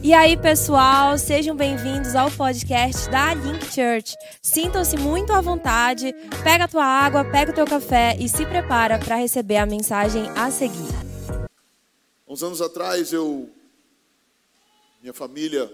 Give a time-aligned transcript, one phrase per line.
[0.00, 4.14] E aí, pessoal, sejam bem-vindos ao podcast da Link Church.
[4.40, 8.96] Sintam-se muito à vontade, pega a tua água, pega o teu café e se prepara
[8.96, 10.88] para receber a mensagem a seguir.
[12.28, 13.50] Uns anos atrás, eu,
[15.02, 15.68] minha família,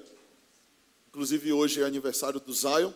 [1.09, 2.93] inclusive hoje é aniversário do Zion,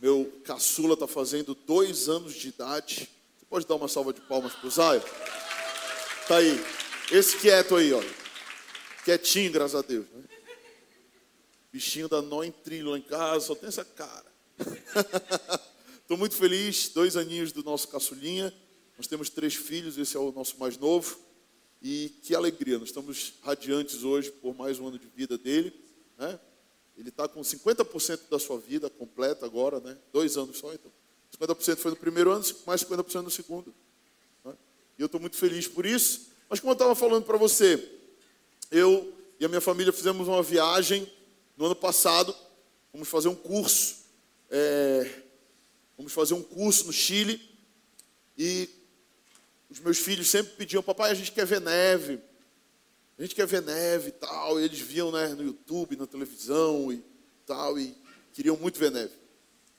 [0.00, 3.10] meu caçula está fazendo dois anos de idade.
[3.38, 5.00] Você pode dar uma salva de palmas para o Zion?
[6.28, 6.64] Tá aí,
[7.10, 8.00] esse quieto aí, ó,
[9.04, 10.06] quietinho, graças a Deus.
[10.14, 10.33] Né?
[11.74, 14.32] Bichinho da nó em trilho lá em casa, só tem essa cara.
[16.02, 18.54] Estou muito feliz, dois aninhos do nosso caçulinha.
[18.96, 21.18] Nós temos três filhos, esse é o nosso mais novo.
[21.82, 25.74] E que alegria, nós estamos radiantes hoje por mais um ano de vida dele.
[26.16, 26.38] Né?
[26.96, 29.98] Ele está com 50% da sua vida completa agora, né?
[30.12, 30.92] dois anos só, então.
[31.36, 33.74] 50% foi no primeiro ano, mais 50% no segundo.
[34.44, 34.54] Né?
[34.96, 36.28] E eu estou muito feliz por isso.
[36.48, 37.84] Mas como eu estava falando para você,
[38.70, 41.12] eu e a minha família fizemos uma viagem
[41.56, 42.34] no ano passado,
[42.92, 44.04] vamos fazer um curso.
[44.50, 45.22] É,
[45.96, 47.40] vamos fazer um curso no Chile.
[48.36, 48.68] E
[49.70, 52.20] os meus filhos sempre pediam, papai, a gente quer ver neve.
[53.18, 54.60] A gente quer ver neve e tal.
[54.60, 57.02] E eles viam né, no YouTube, na televisão e
[57.46, 57.78] tal.
[57.78, 57.96] E
[58.32, 59.12] queriam muito ver neve.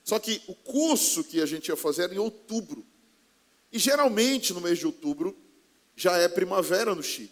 [0.04, 2.86] Só que o curso que a gente ia fazer era em outubro.
[3.72, 5.36] E geralmente no mês de outubro
[5.96, 7.32] já é primavera no Chile.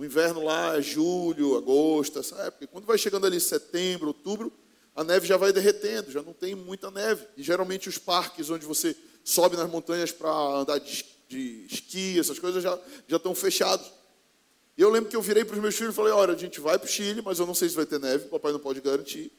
[0.00, 2.66] O inverno lá é julho, agosto, essa época.
[2.68, 4.50] Quando vai chegando ali setembro, outubro,
[4.96, 7.26] a neve já vai derretendo, já não tem muita neve.
[7.36, 12.38] E geralmente os parques onde você sobe nas montanhas para andar de, de, esqui, essas
[12.38, 13.92] coisas já, já estão fechados.
[14.74, 16.60] E eu lembro que eu virei para os meus filhos e falei: olha, a gente
[16.60, 18.58] vai para o Chile, mas eu não sei se vai ter neve, o papai não
[18.58, 19.30] pode garantir.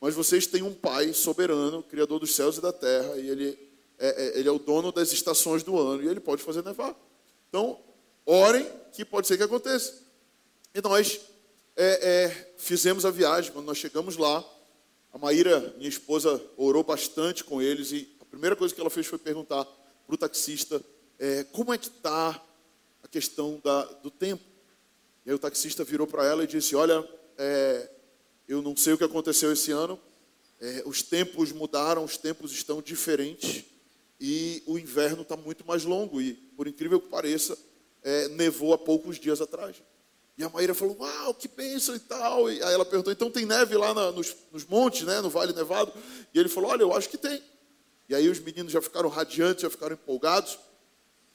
[0.00, 3.56] Mas vocês têm um pai soberano, criador dos céus e da terra, e ele
[3.96, 6.92] é, é, ele é o dono das estações do ano, e ele pode fazer nevar.
[7.48, 7.78] Então,
[8.26, 10.07] orem que pode ser que aconteça.
[10.78, 11.20] E nós
[11.74, 13.50] é, é, fizemos a viagem.
[13.50, 14.48] Quando nós chegamos lá,
[15.12, 19.04] a Maíra, minha esposa, orou bastante com eles e a primeira coisa que ela fez
[19.04, 20.80] foi perguntar para o taxista
[21.18, 22.40] é, como é que está
[23.02, 24.44] a questão da, do tempo.
[25.26, 27.04] E aí o taxista virou para ela e disse: Olha,
[27.36, 27.90] é,
[28.46, 30.00] eu não sei o que aconteceu esse ano.
[30.60, 33.64] É, os tempos mudaram, os tempos estão diferentes
[34.20, 36.20] e o inverno está muito mais longo.
[36.20, 37.58] E, por incrível que pareça,
[38.00, 39.74] é, nevou há poucos dias atrás.
[40.38, 42.48] E a Maíra falou, uau, que bênção e tal.
[42.48, 45.52] E aí ela perguntou, então tem neve lá na, nos, nos, montes, né, no Vale
[45.52, 45.92] Nevado?
[46.32, 47.42] E ele falou, olha, eu acho que tem.
[48.08, 50.56] E aí os meninos já ficaram radiantes, já ficaram empolgados.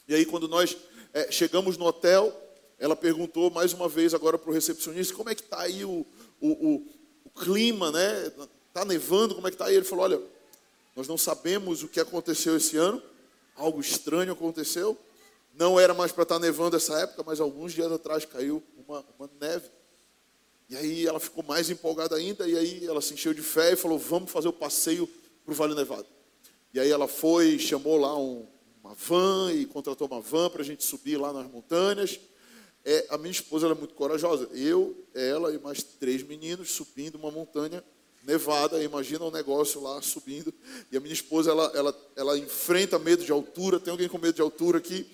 [0.08, 0.78] E aí quando nós
[1.13, 2.34] é, chegamos no hotel,
[2.80, 6.06] ela perguntou mais uma vez agora para o recepcionista, como é que está aí o,
[6.40, 6.88] o, o,
[7.25, 8.31] o clima, né?
[8.69, 9.75] Está nevando, como é que está aí?
[9.75, 10.22] Ele falou, olha,
[10.96, 13.03] nós não sabemos o que aconteceu esse ano,
[13.53, 14.97] algo estranho aconteceu.
[15.53, 19.06] Não era mais para estar tá nevando essa época, mas alguns dias atrás caiu uma,
[19.18, 19.69] uma neve.
[20.69, 23.75] E aí ela ficou mais empolgada ainda, e aí ela se encheu de fé e
[23.75, 25.08] falou: Vamos fazer o passeio
[25.46, 26.08] para o Vale Nevado.
[26.74, 28.47] E aí ela foi, chamou lá um,
[28.84, 32.19] uma van e contratou uma van para a gente subir lá nas montanhas.
[32.84, 34.50] É, a minha esposa é muito corajosa.
[34.53, 37.84] Eu, ela e mais três meninos subindo uma montanha
[38.24, 38.84] nevada.
[38.84, 40.53] Imagina um negócio lá subindo.
[40.92, 43.80] E a minha esposa, ela, ela, ela enfrenta medo de altura.
[43.80, 45.08] Tem alguém com medo de altura aqui?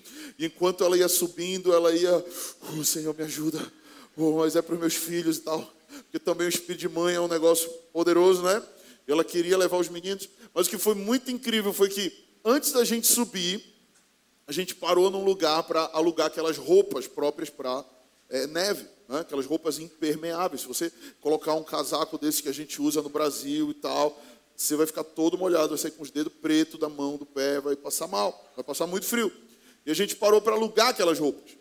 [0.46, 2.24] Enquanto ela ia subindo, ela ia,
[2.78, 3.60] oh, Senhor, me ajuda.
[4.16, 5.70] Oh, mas é para os meus filhos e tal.
[6.04, 8.62] Porque também o espírito de mãe é um negócio poderoso, né?
[9.06, 10.28] Ela queria levar os meninos.
[10.54, 12.12] Mas o que foi muito incrível foi que,
[12.44, 13.62] antes da gente subir,
[14.46, 17.84] a gente parou num lugar para alugar aquelas roupas próprias para
[18.30, 19.20] é, neve, né?
[19.20, 20.62] aquelas roupas impermeáveis.
[20.62, 20.90] Se você
[21.20, 24.20] colocar um casaco desse que a gente usa no Brasil e tal,
[24.56, 27.60] você vai ficar todo molhado, vai sair com os dedos pretos da mão, do pé,
[27.60, 29.30] vai passar mal, vai passar muito frio.
[29.84, 31.60] E a gente parou para alugar aquelas roupas.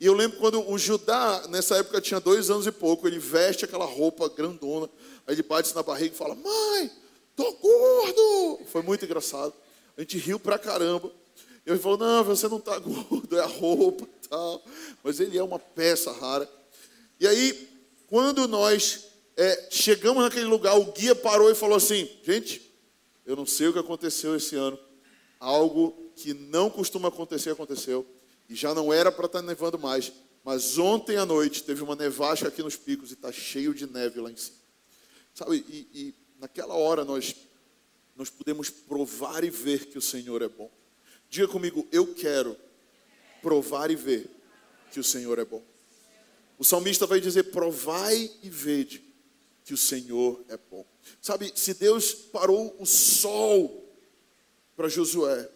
[0.00, 3.64] E eu lembro quando o Judá, nessa época, tinha dois anos e pouco, ele veste
[3.64, 4.90] aquela roupa grandona,
[5.26, 6.90] aí ele bate na barriga e fala: Mãe,
[7.34, 8.60] tô gordo!
[8.66, 9.54] Foi muito engraçado.
[9.96, 11.10] A gente riu pra caramba.
[11.64, 14.62] E ele falou: Não, você não tá gordo, é a roupa e tal.
[15.02, 16.50] Mas ele é uma peça rara.
[17.18, 17.68] E aí,
[18.06, 22.60] quando nós é, chegamos naquele lugar, o guia parou e falou assim: Gente,
[23.24, 24.78] eu não sei o que aconteceu esse ano.
[25.40, 28.06] Algo que não costuma acontecer, aconteceu.
[28.48, 30.12] E já não era para estar tá nevando mais.
[30.44, 34.20] Mas ontem à noite teve uma nevasca aqui nos picos e está cheio de neve
[34.20, 34.58] lá em cima.
[35.34, 37.34] Sabe, e, e naquela hora nós,
[38.14, 40.70] nós podemos provar e ver que o Senhor é bom.
[41.30, 42.56] Diga comigo, eu quero
[43.42, 44.30] provar e ver
[44.92, 45.62] que o Senhor é bom.
[46.58, 49.02] O salmista vai dizer: provai e vede
[49.64, 50.86] que o Senhor é bom.
[51.20, 53.96] Sabe, se Deus parou o sol
[54.76, 55.50] para Josué,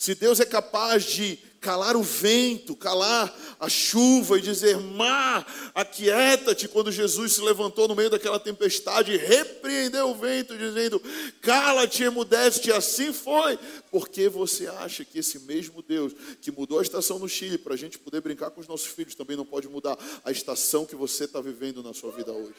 [0.00, 6.66] Se Deus é capaz de calar o vento, calar a chuva e dizer: Mar, aquieta-te.
[6.66, 11.02] Quando Jesus se levantou no meio daquela tempestade, repreendeu o vento, dizendo:
[11.42, 12.72] Cala-te, emudece-te.
[12.72, 13.58] Assim foi.
[13.90, 17.76] Porque você acha que esse mesmo Deus que mudou a estação no Chile para a
[17.76, 21.24] gente poder brincar com os nossos filhos também não pode mudar a estação que você
[21.24, 22.54] está vivendo na sua vida hoje?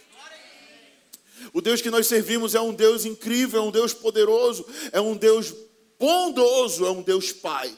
[1.51, 5.17] O Deus que nós servimos é um Deus incrível, é um Deus poderoso, é um
[5.17, 5.51] Deus
[6.01, 7.71] bondoso, é um Deus Pai.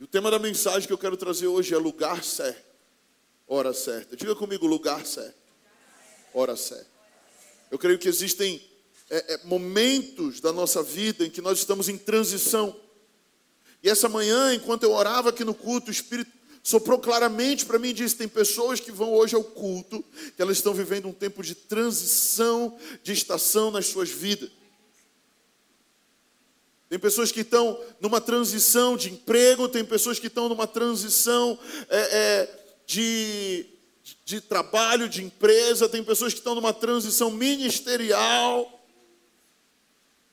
[0.00, 2.64] E o tema da mensagem que eu quero trazer hoje é lugar certo,
[3.46, 4.16] hora certa.
[4.16, 5.36] Diga comigo, lugar certo,
[6.34, 6.90] hora certa.
[7.70, 8.60] Eu creio que existem
[9.08, 12.74] é, é, momentos da nossa vida em que nós estamos em transição.
[13.80, 17.90] E essa manhã, enquanto eu orava aqui no culto, o Espírito soprou claramente para mim
[17.90, 20.04] e disse: tem pessoas que vão hoje ao culto,
[20.34, 24.57] que elas estão vivendo um tempo de transição, de estação nas suas vidas.
[26.88, 31.58] Tem pessoas que estão numa transição de emprego, tem pessoas que estão numa transição
[31.90, 33.66] é, é, de,
[34.24, 38.82] de trabalho, de empresa, tem pessoas que estão numa transição ministerial,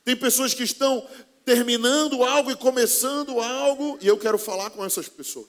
[0.06, 1.06] tem pessoas que estão
[1.44, 5.48] terminando algo e começando algo, e eu quero falar com essas pessoas.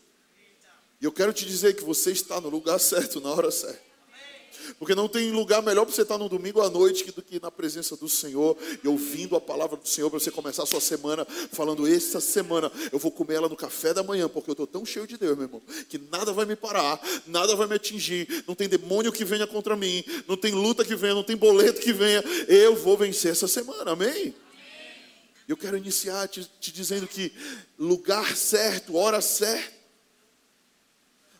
[1.00, 3.86] E eu quero te dizer que você está no lugar certo, na hora certa.
[4.78, 7.50] Porque não tem lugar melhor para você estar no domingo à noite do que na
[7.50, 11.26] presença do Senhor e ouvindo a palavra do Senhor para você começar a sua semana
[11.52, 14.84] falando: essa semana eu vou comer ela no café da manhã, porque eu estou tão
[14.84, 18.54] cheio de Deus, meu irmão, que nada vai me parar, nada vai me atingir, não
[18.54, 21.92] tem demônio que venha contra mim, não tem luta que venha, não tem boleto que
[21.92, 24.34] venha, eu vou vencer essa semana, amém?
[25.48, 27.32] Eu quero iniciar te, te dizendo que
[27.78, 29.76] lugar certo, hora certa,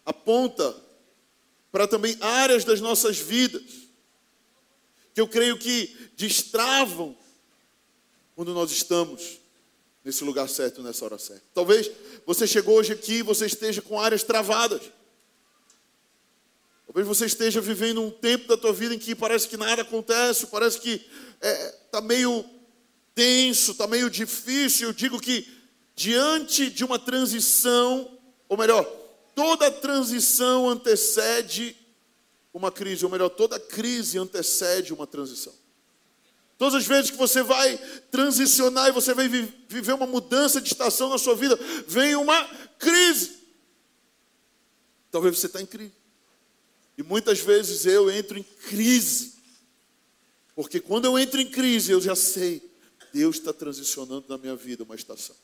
[0.04, 0.85] aponta
[1.76, 3.62] para também áreas das nossas vidas
[5.12, 7.14] que eu creio que destravam
[8.34, 9.38] quando nós estamos
[10.02, 11.42] nesse lugar certo, nessa hora certa.
[11.52, 11.90] Talvez
[12.24, 14.80] você chegou hoje aqui e você esteja com áreas travadas.
[16.86, 20.46] Talvez você esteja vivendo um tempo da tua vida em que parece que nada acontece,
[20.46, 22.42] parece que está é, tá meio
[23.14, 24.88] tenso, está meio difícil.
[24.88, 25.46] Eu digo que
[25.94, 28.18] diante de uma transição,
[28.48, 29.05] ou melhor,
[29.36, 31.76] toda transição antecede
[32.54, 35.52] uma crise, ou melhor, toda crise antecede uma transição.
[36.56, 37.76] Todas as vezes que você vai
[38.10, 41.54] transicionar e você vai viver uma mudança de estação na sua vida,
[41.86, 42.46] vem uma
[42.78, 43.36] crise.
[45.10, 45.92] Talvez você está em crise.
[46.96, 49.34] E muitas vezes eu entro em crise.
[50.54, 52.62] Porque quando eu entro em crise, eu já sei,
[53.12, 55.36] Deus está transicionando na minha vida uma estação.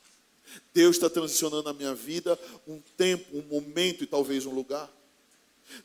[0.73, 2.37] Deus está transicionando na minha vida
[2.67, 4.91] um tempo, um momento e talvez um lugar.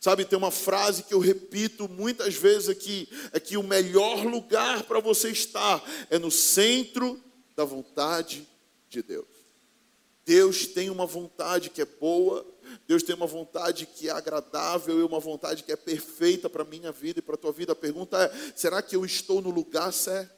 [0.01, 4.83] Sabe, tem uma frase que eu repito muitas vezes aqui: é que o melhor lugar
[4.85, 7.23] para você estar é no centro
[7.57, 8.47] da vontade
[8.89, 9.27] de Deus.
[10.25, 12.47] Deus tem uma vontade que é boa,
[12.87, 16.67] Deus tem uma vontade que é agradável e uma vontade que é perfeita para a
[16.67, 17.73] minha vida e para a tua vida.
[17.73, 20.38] A pergunta é: será que eu estou no lugar certo?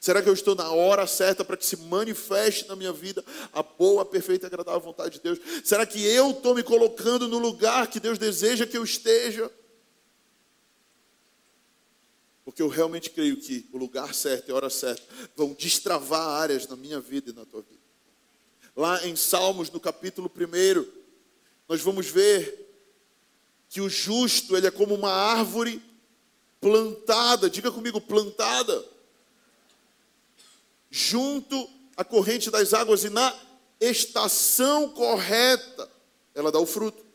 [0.00, 3.62] Será que eu estou na hora certa para que se manifeste na minha vida a
[3.62, 5.38] boa, perfeita e agradável vontade de Deus?
[5.64, 9.50] Será que eu estou me colocando no lugar que Deus deseja que eu esteja?
[12.44, 15.02] Porque eu realmente creio que o lugar certo e a hora certa
[15.34, 17.78] vão destravar áreas na minha vida e na tua vida.
[18.76, 20.86] Lá em Salmos, no capítulo 1,
[21.68, 22.66] nós vamos ver
[23.68, 25.82] que o justo, ele é como uma árvore
[26.60, 28.97] plantada, diga comigo, plantada
[30.90, 33.34] junto à corrente das águas e na
[33.80, 35.90] estação correta
[36.34, 37.06] ela dá o fruto.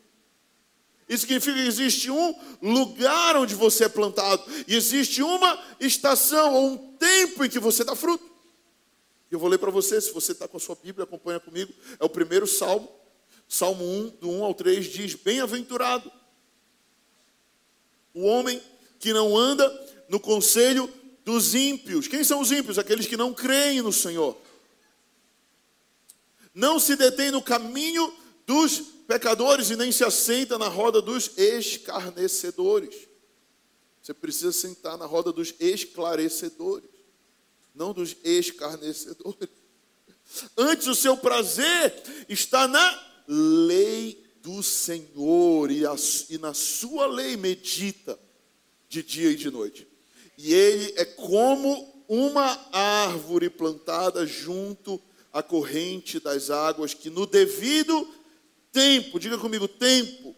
[1.08, 6.70] Isso significa que existe um lugar onde você é plantado e existe uma estação ou
[6.70, 8.24] um tempo em que você dá fruto.
[9.30, 11.72] Eu vou ler para você, se você está com a sua Bíblia, acompanha comigo.
[11.98, 12.88] É o primeiro salmo,
[13.48, 16.10] Salmo 1, do 1 ao 3, diz: Bem-aventurado
[18.14, 18.62] o homem
[18.98, 19.68] que não anda
[20.08, 20.88] no conselho
[21.24, 22.06] dos ímpios.
[22.06, 22.78] Quem são os ímpios?
[22.78, 24.36] Aqueles que não creem no Senhor.
[26.54, 28.12] Não se detém no caminho
[28.46, 33.08] dos pecadores e nem se assenta na roda dos escarnecedores.
[34.02, 36.90] Você precisa sentar na roda dos esclarecedores,
[37.74, 39.48] não dos escarnecedores.
[40.56, 45.96] Antes o seu prazer está na lei do Senhor e, a,
[46.28, 48.18] e na sua lei medita
[48.88, 49.93] de dia e de noite
[50.36, 55.00] e ele é como uma árvore plantada junto
[55.32, 58.08] à corrente das águas, que no devido
[58.72, 60.34] tempo, diga comigo, tempo,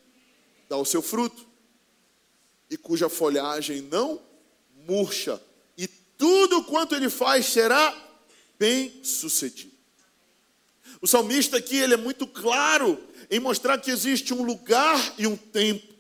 [0.69, 1.47] dá o seu fruto,
[2.71, 4.21] e cuja folhagem não
[4.87, 5.41] murcha,
[5.76, 7.95] e tudo quanto ele faz será
[8.59, 9.76] bem sucedido.
[11.00, 12.99] O salmista aqui ele é muito claro
[13.31, 15.95] em mostrar que existe um lugar e um tempo.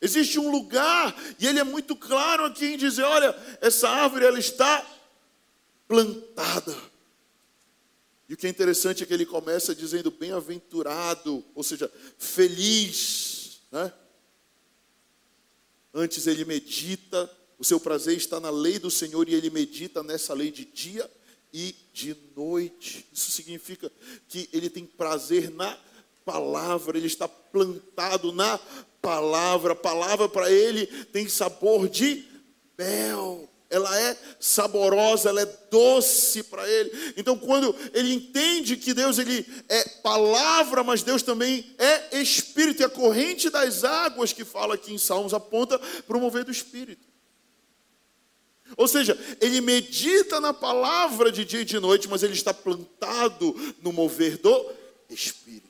[0.00, 4.38] Existe um lugar e ele é muito claro aqui em dizer, olha, essa árvore ela
[4.38, 4.86] está
[5.86, 6.76] plantada.
[8.28, 13.92] E o que é interessante é que ele começa dizendo bem-aventurado, ou seja, feliz, né?
[15.94, 20.34] Antes ele medita, o seu prazer está na lei do Senhor e ele medita nessa
[20.34, 21.10] lei de dia
[21.52, 23.06] e de noite.
[23.12, 23.90] Isso significa
[24.28, 25.76] que ele tem prazer na
[26.28, 28.60] palavra, ele está plantado na
[29.00, 29.72] palavra.
[29.72, 32.22] A palavra para ele tem sabor de
[32.76, 33.48] mel.
[33.70, 36.90] Ela é saborosa, ela é doce para ele.
[37.16, 42.84] Então, quando ele entende que Deus ele é palavra, mas Deus também é espírito, e
[42.84, 47.06] a corrente das águas que fala aqui em Salmos aponta para o mover do espírito.
[48.76, 53.54] Ou seja, ele medita na palavra de dia e de noite, mas ele está plantado
[53.82, 55.68] no mover do Espírito.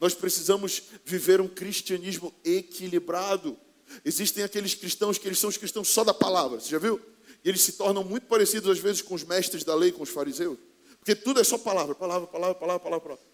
[0.00, 3.58] Nós precisamos viver um cristianismo equilibrado.
[4.04, 7.00] Existem aqueles cristãos que eles são os cristãos só da palavra, você já viu?
[7.44, 10.10] E eles se tornam muito parecidos às vezes com os mestres da lei, com os
[10.10, 10.58] fariseus,
[10.98, 13.24] porque tudo é só palavra, palavra, palavra, palavra, palavra, palavra.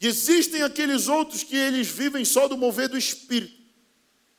[0.00, 3.60] E existem aqueles outros que eles vivem só do mover do espírito.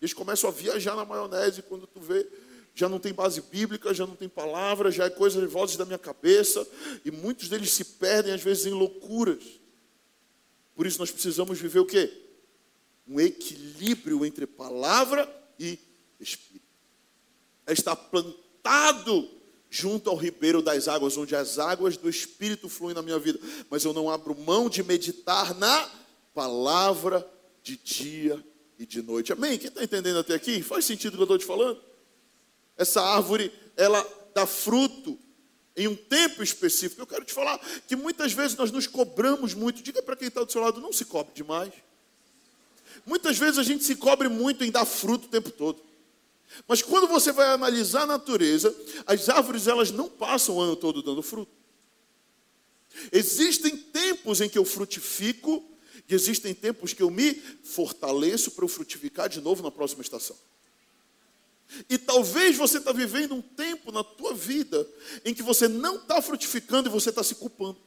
[0.02, 2.28] Eles começam a viajar na maionese quando tu vê,
[2.74, 5.86] já não tem base bíblica, já não tem palavra, já é coisa de vozes da
[5.86, 6.68] minha cabeça,
[7.06, 9.61] e muitos deles se perdem às vezes em loucuras.
[10.75, 12.12] Por isso nós precisamos viver o quê?
[13.08, 15.78] Um equilíbrio entre palavra e
[16.20, 16.66] espírito.
[17.66, 19.30] É estar plantado
[19.70, 23.86] junto ao ribeiro das águas, onde as águas do espírito fluem na minha vida, mas
[23.86, 25.90] eu não abro mão de meditar na
[26.34, 27.25] palavra
[27.63, 28.44] de dia
[28.78, 29.32] e de noite.
[29.32, 29.58] Amém?
[29.58, 30.62] Quem está entendendo até aqui?
[30.62, 31.82] Faz sentido o que eu estou te falando?
[32.75, 35.18] Essa árvore, ela dá fruto
[35.75, 37.01] em um tempo específico.
[37.01, 39.82] Eu quero te falar que muitas vezes nós nos cobramos muito.
[39.82, 41.72] Diga para quem está do seu lado, não se cobre demais.
[43.06, 45.82] Muitas vezes a gente se cobre muito em dar fruto o tempo todo.
[46.68, 48.75] Mas quando você vai analisar a natureza,
[49.06, 51.51] as árvores elas não passam o ano todo dando fruto.
[53.12, 55.63] Existem tempos em que eu frutifico
[56.08, 60.36] e existem tempos que eu me fortaleço para eu frutificar de novo na próxima estação.
[61.90, 64.88] E talvez você está vivendo um tempo na tua vida
[65.24, 67.78] em que você não está frutificando e você está se culpando.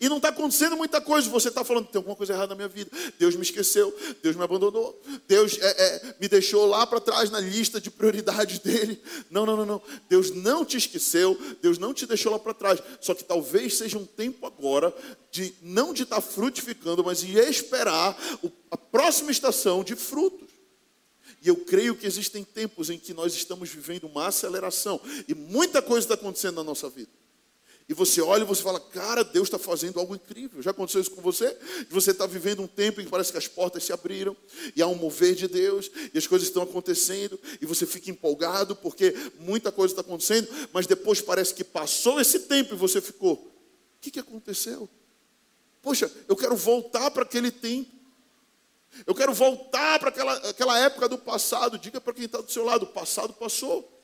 [0.00, 2.68] E não está acontecendo muita coisa, você está falando, tem alguma coisa errada na minha
[2.68, 2.90] vida.
[3.18, 7.38] Deus me esqueceu, Deus me abandonou, Deus é, é, me deixou lá para trás na
[7.38, 9.00] lista de prioridades dele.
[9.30, 9.82] Não, não, não, não.
[10.08, 12.82] Deus não te esqueceu, Deus não te deixou lá para trás.
[13.00, 14.92] Só que talvez seja um tempo agora
[15.30, 18.18] de não de estar tá frutificando, mas de esperar
[18.70, 20.57] a próxima estação de frutos.
[21.48, 26.04] Eu creio que existem tempos em que nós estamos vivendo uma aceleração e muita coisa
[26.04, 27.10] está acontecendo na nossa vida.
[27.88, 30.60] E você olha e você fala, cara, Deus está fazendo algo incrível.
[30.60, 31.56] Já aconteceu isso com você?
[31.88, 34.36] Você está vivendo um tempo em que parece que as portas se abriram
[34.76, 38.76] e há um mover de Deus e as coisas estão acontecendo e você fica empolgado
[38.76, 43.36] porque muita coisa está acontecendo, mas depois parece que passou esse tempo e você ficou,
[43.36, 44.86] o que, que aconteceu?
[45.80, 47.97] Poxa, eu quero voltar para aquele tempo.
[49.06, 51.78] Eu quero voltar para aquela, aquela época do passado.
[51.78, 53.96] Diga para quem está do seu lado: o passado passou.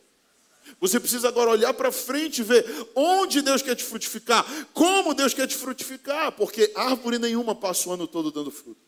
[0.80, 2.64] Você precisa agora olhar para frente e ver
[2.94, 7.92] onde Deus quer te frutificar, como Deus quer te frutificar, porque árvore nenhuma passa o
[7.92, 8.80] ano todo dando fruto.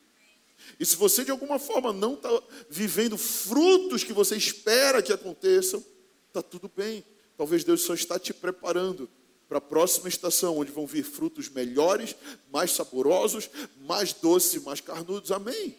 [0.80, 2.30] E se você de alguma forma não está
[2.68, 5.84] vivendo frutos que você espera que aconteçam,
[6.28, 7.04] está tudo bem.
[7.36, 9.08] Talvez Deus só está te preparando
[9.48, 12.16] para a próxima estação, onde vão vir frutos melhores,
[12.50, 13.48] mais saborosos,
[13.82, 15.30] mais doces, mais carnudos.
[15.30, 15.76] Amém.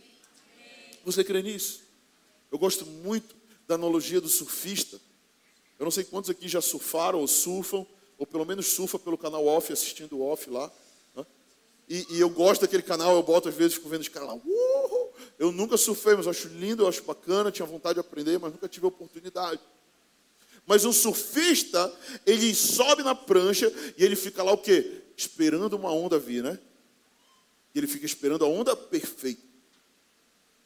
[1.07, 1.83] Você crê nisso?
[2.51, 3.33] Eu gosto muito
[3.65, 4.99] da analogia do surfista.
[5.79, 7.87] Eu não sei quantos aqui já surfaram ou surfam,
[8.17, 10.69] ou pelo menos surfa pelo canal off, assistindo o off lá.
[11.15, 11.25] Né?
[11.87, 14.35] E, e, eu gosto daquele canal, eu boto às vezes, fico vendo os caras lá.
[14.35, 15.13] Uhul!
[15.39, 18.51] Eu nunca surfei, mas eu acho lindo, eu acho bacana, tinha vontade de aprender, mas
[18.51, 19.61] nunca tive oportunidade.
[20.65, 21.89] Mas o surfista,
[22.25, 25.03] ele sobe na prancha e ele fica lá o quê?
[25.15, 26.59] Esperando uma onda vir, né?
[27.73, 29.46] Ele fica esperando a onda perfeita.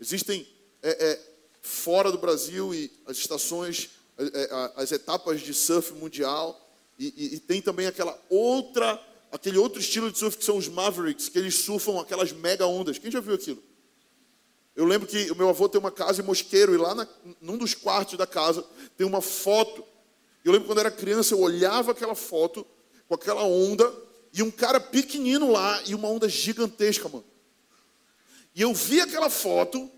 [0.02, 0.48] Existem
[0.82, 1.20] é, é,
[1.62, 6.60] fora do Brasil e as estações, é, é as etapas de surf mundial
[6.98, 9.00] e, e, e, tem também aquela outra,
[9.32, 12.98] aquele outro estilo de surf que são os Mavericks, que eles surfam aquelas mega ondas.
[12.98, 13.62] Quem já viu aquilo?
[14.76, 17.08] Eu lembro que o meu avô tem uma casa em Mosqueiro e lá na,
[17.40, 18.66] num dos quartos da casa
[18.98, 19.84] tem uma foto.
[20.44, 22.66] Eu lembro quando era criança, eu olhava aquela foto
[23.08, 23.92] com aquela onda
[24.34, 27.26] e um cara pequenino lá e uma onda gigantesca, mano.
[28.54, 29.90] E eu vi aquela foto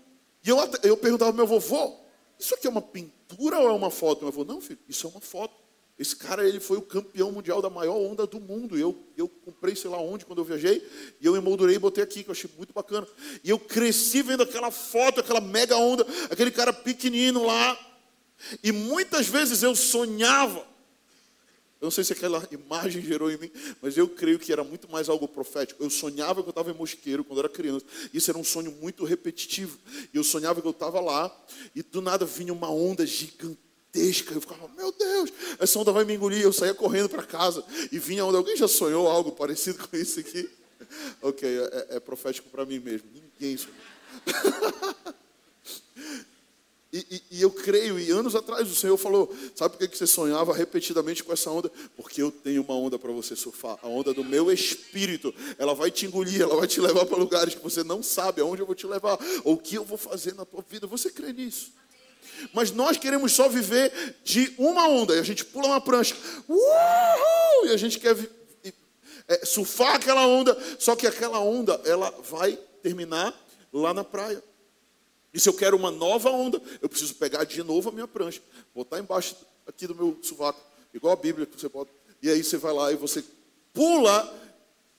[0.44, 2.00] e eu, eu perguntava ao meu vovô:
[2.38, 4.20] Isso aqui é uma pintura ou é uma foto?
[4.20, 5.64] Meu avô: Não, filho, isso é uma foto.
[5.96, 8.76] Esse cara, ele foi o campeão mundial da maior onda do mundo.
[8.76, 10.84] Eu, eu comprei, sei lá onde, quando eu viajei,
[11.20, 13.06] e eu emoldurei e botei aqui, que eu achei muito bacana.
[13.44, 17.78] E eu cresci vendo aquela foto, aquela mega onda, aquele cara pequenino lá.
[18.62, 20.73] E muitas vezes eu sonhava.
[21.84, 23.50] Eu não sei se aquela imagem gerou em mim,
[23.82, 25.84] mas eu creio que era muito mais algo profético.
[25.84, 27.84] Eu sonhava que eu estava em Mosqueiro quando era criança.
[28.10, 29.78] Isso era um sonho muito repetitivo.
[30.10, 31.30] E eu sonhava que eu estava lá,
[31.74, 33.58] e do nada vinha uma onda gigante
[33.94, 34.32] gigantesca.
[34.32, 36.40] Eu ficava, meu Deus, essa onda vai me engolir.
[36.40, 37.62] Eu saía correndo para casa
[37.92, 38.38] e vinha onda.
[38.38, 40.48] Alguém já sonhou algo parecido com isso aqui?
[41.20, 43.10] Ok, é, é profético para mim mesmo.
[43.12, 43.76] Ninguém sonhou.
[46.94, 50.06] E, e, e, eu creio, e anos atrás o Senhor falou: Sabe por que você
[50.06, 51.68] sonhava repetidamente com essa onda?
[51.96, 53.76] Porque eu tenho uma onda para você surfar.
[53.82, 55.34] A onda do meu espírito.
[55.58, 58.62] Ela vai te engolir, ela vai te levar para lugares que você não sabe aonde
[58.62, 60.86] eu vou te levar, ou o que eu vou fazer na tua vida.
[60.86, 61.72] Você crê nisso?
[62.52, 65.16] Mas nós queremos só viver de uma onda.
[65.16, 66.14] E a gente pula uma prancha.
[66.48, 67.66] Uhul!
[67.66, 68.16] E a gente quer
[69.26, 70.56] é, surfar aquela onda.
[70.78, 73.34] Só que aquela onda, ela vai terminar
[73.72, 74.40] lá na praia.
[75.34, 78.40] E se eu quero uma nova onda, eu preciso pegar de novo a minha prancha,
[78.74, 79.36] botar embaixo
[79.66, 80.60] aqui do meu sovaco,
[80.94, 81.90] igual a Bíblia que você pode.
[82.22, 83.22] E aí você vai lá e você
[83.72, 84.42] pula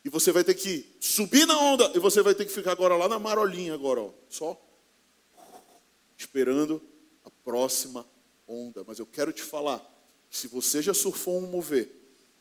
[0.04, 2.96] e você vai ter que subir na onda e você vai ter que ficar agora
[2.96, 4.62] lá na marolinha agora, ó, só
[6.18, 6.82] esperando
[7.46, 8.04] próxima
[8.48, 8.84] onda.
[8.86, 9.80] Mas eu quero te falar,
[10.30, 11.90] se você já surfou um mover,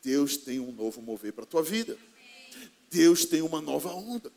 [0.01, 1.95] Deus tem um novo mover para a tua vida.
[2.89, 4.33] Deus tem uma nova onda.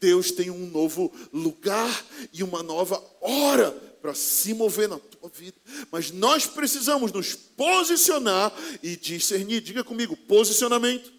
[0.00, 3.70] Deus tem um novo lugar e uma nova hora
[4.02, 5.56] para se mover na tua vida.
[5.90, 8.52] Mas nós precisamos nos posicionar
[8.82, 9.60] e discernir.
[9.60, 11.12] Diga comigo, posicionamento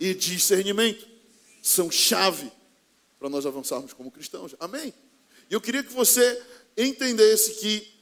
[0.00, 1.06] e discernimento
[1.62, 2.50] são chave
[3.18, 4.54] para nós avançarmos como cristãos.
[4.58, 4.92] Amém?
[5.50, 6.42] E eu queria que você
[6.76, 7.98] entendesse que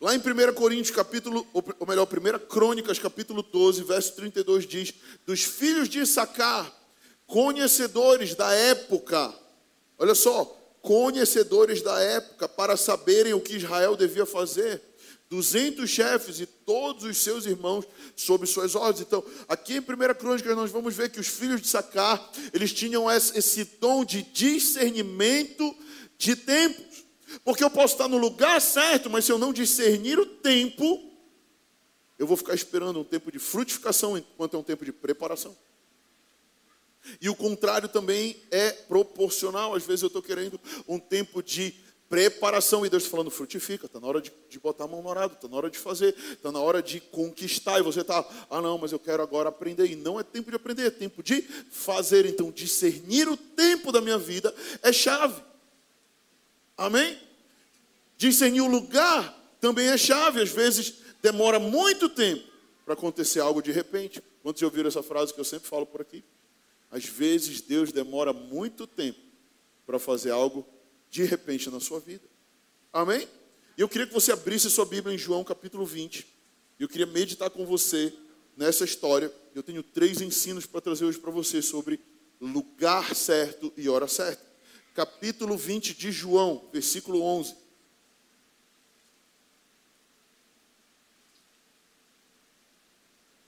[0.00, 4.94] Lá em 1 Coríntios, capítulo, ou melhor, 1 Crônicas, capítulo 12, verso 32 diz:
[5.26, 6.72] Dos filhos de Issacar,
[7.28, 9.32] conhecedores da época,
[9.98, 10.44] olha só,
[10.80, 14.82] conhecedores da época, para saberem o que Israel devia fazer,
[15.28, 17.84] 200 chefes e todos os seus irmãos
[18.16, 19.02] sob suas ordens.
[19.02, 23.10] Então, aqui em 1 Crônicas, nós vamos ver que os filhos de Sacar, eles tinham
[23.10, 25.76] esse dom de discernimento
[26.16, 26.82] de tempo.
[27.44, 31.12] Porque eu posso estar no lugar certo, mas se eu não discernir o tempo,
[32.18, 35.54] eu vou ficar esperando um tempo de frutificação enquanto é um tempo de preparação.
[37.20, 39.74] E o contrário também é proporcional.
[39.74, 41.74] Às vezes eu estou querendo um tempo de
[42.08, 45.10] preparação e Deus está falando, frutifica, está na hora de, de, botar a mão no
[45.10, 47.78] arado, está na hora de fazer, está na hora de conquistar.
[47.78, 49.86] E você está, ah não, mas eu quero agora aprender.
[49.90, 52.24] E não é tempo de aprender, é tempo de fazer.
[52.24, 55.42] Então, discernir o tempo da minha vida é chave.
[56.76, 57.18] Amém?
[58.16, 60.40] Discernir o lugar também é chave.
[60.40, 62.42] Às vezes demora muito tempo
[62.84, 64.22] para acontecer algo de repente.
[64.42, 66.24] Quantos já ouviram essa frase que eu sempre falo por aqui?
[66.98, 69.20] Às vezes Deus demora muito tempo
[69.86, 70.66] para fazer algo
[71.08, 72.24] de repente na sua vida.
[72.92, 73.28] Amém?
[73.76, 76.26] E eu queria que você abrisse sua Bíblia em João capítulo 20.
[76.78, 78.12] E eu queria meditar com você
[78.56, 79.32] nessa história.
[79.54, 82.00] Eu tenho três ensinos para trazer hoje para você sobre
[82.40, 84.48] lugar certo e hora certa
[84.98, 87.54] capítulo 20 de João, versículo 11.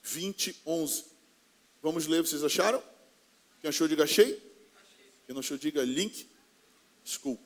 [0.00, 1.06] Vinte, onze.
[1.82, 2.80] Vamos ler, vocês acharam?
[3.60, 4.34] Quem achou, diga achei.
[5.26, 6.28] Quem não achou, diga link.
[7.04, 7.38] School.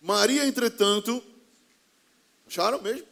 [0.00, 1.22] Maria, entretanto,
[2.46, 3.06] acharam mesmo?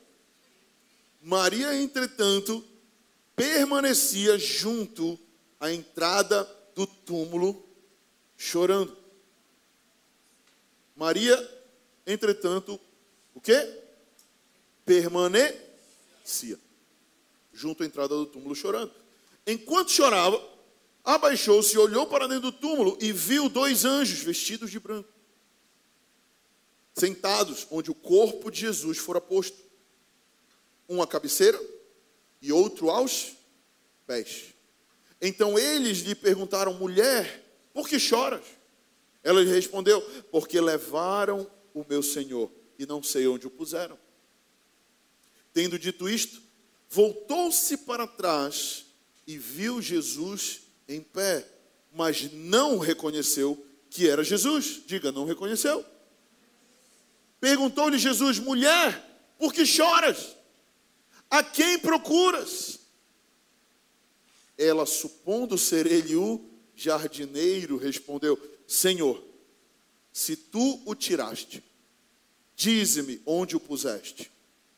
[1.21, 2.65] Maria, entretanto,
[3.37, 5.19] permanecia junto
[5.61, 7.69] à entrada do túmulo,
[8.37, 8.97] chorando.
[10.97, 11.37] Maria,
[12.07, 12.81] entretanto,
[13.35, 13.83] o quê?
[14.85, 16.59] Permanecia
[17.53, 18.93] junto à entrada do túmulo chorando.
[19.47, 20.41] Enquanto chorava,
[21.09, 25.09] abaixou-se olhou para dentro do túmulo e viu dois anjos vestidos de branco,
[26.93, 29.57] sentados onde o corpo de Jesus fora posto,
[30.87, 31.59] um à cabeceira
[32.43, 33.33] e outro aos
[34.07, 34.53] pés.
[35.19, 37.43] Então eles lhe perguntaram: mulher,
[37.73, 38.45] por que choras?
[39.23, 43.99] Ela lhe respondeu: Porque levaram o meu senhor e não sei onde o puseram.
[45.55, 46.43] Tendo dito isto,
[46.87, 48.85] voltou-se para trás
[49.27, 51.47] e viu Jesus em pé,
[51.93, 54.83] mas não reconheceu que era Jesus.
[54.87, 55.85] Diga, não reconheceu.
[57.41, 59.05] Perguntou-lhe Jesus: Mulher,
[59.39, 60.37] por que choras?
[61.31, 62.81] A quem procuras?
[64.57, 69.23] Ela, supondo ser ele o jardineiro, respondeu: Senhor,
[70.13, 71.63] se tu o tiraste,
[72.57, 74.31] dize-me onde o puseste,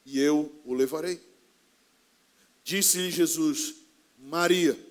[0.05, 1.21] e eu o levarei.
[2.63, 3.75] Disse-lhe Jesus:
[4.19, 4.90] Maria.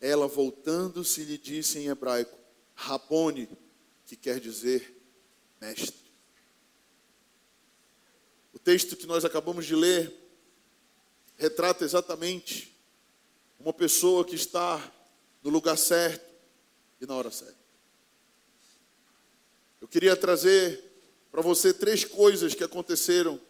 [0.00, 2.36] Ela, voltando-se, lhe disse em hebraico:
[2.74, 3.48] Rabone,
[4.06, 4.94] que quer dizer
[5.60, 6.06] mestre.
[8.52, 10.12] O texto que nós acabamos de ler
[11.36, 12.74] retrata exatamente
[13.58, 14.92] uma pessoa que está
[15.42, 16.24] no lugar certo
[17.00, 17.56] e na hora certa.
[19.80, 20.82] Eu queria trazer
[21.30, 23.40] para você três coisas que aconteceram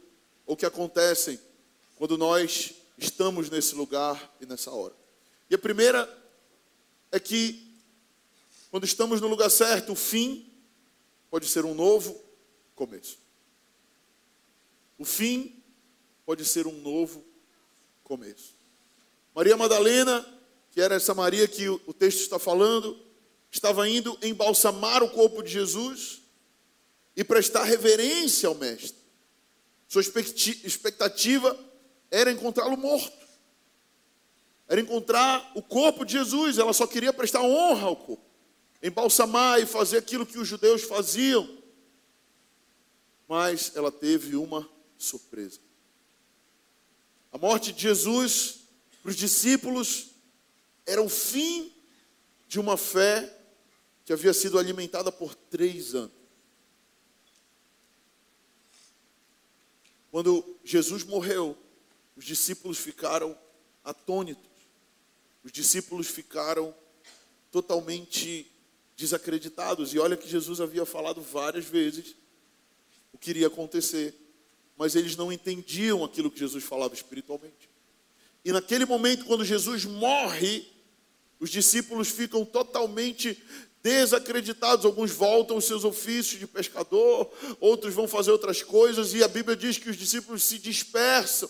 [0.44, 1.40] ou que acontecem
[1.96, 4.94] quando nós estamos nesse lugar e nessa hora.
[5.48, 6.04] E a primeira
[7.12, 7.66] é que
[8.70, 10.52] quando estamos no lugar certo, o fim
[11.30, 12.20] pode ser um novo
[12.74, 13.18] começo.
[14.98, 15.62] O fim
[16.24, 17.24] pode ser um novo
[18.02, 18.54] começo.
[19.34, 20.24] Maria Madalena,
[20.72, 22.98] que era essa Maria que o texto está falando,
[23.50, 26.22] estava indo embalsamar o corpo de Jesus
[27.16, 28.96] e prestar reverência ao Mestre.
[29.88, 31.58] Sua expectativa
[32.10, 33.25] era encontrá-lo morto,
[34.68, 38.24] era encontrar o corpo de Jesus, ela só queria prestar honra ao corpo,
[38.82, 41.48] embalsamar e fazer aquilo que os judeus faziam.
[43.28, 45.60] Mas ela teve uma surpresa.
[47.32, 48.60] A morte de Jesus
[49.02, 50.08] para os discípulos
[50.84, 51.72] era o fim
[52.48, 53.32] de uma fé
[54.04, 56.14] que havia sido alimentada por três anos.
[60.10, 61.56] Quando Jesus morreu,
[62.16, 63.36] os discípulos ficaram
[63.84, 64.45] atônitos,
[65.46, 66.74] os discípulos ficaram
[67.52, 68.50] totalmente
[68.96, 69.94] desacreditados.
[69.94, 72.16] E olha que Jesus havia falado várias vezes
[73.12, 74.12] o que iria acontecer,
[74.76, 77.70] mas eles não entendiam aquilo que Jesus falava espiritualmente.
[78.44, 80.66] E naquele momento, quando Jesus morre,
[81.38, 83.40] os discípulos ficam totalmente
[83.84, 84.84] desacreditados.
[84.84, 89.56] Alguns voltam aos seus ofícios de pescador, outros vão fazer outras coisas, e a Bíblia
[89.56, 91.48] diz que os discípulos se dispersam.